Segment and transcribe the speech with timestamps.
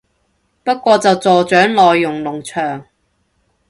[0.63, 2.87] 不過就助長內容農場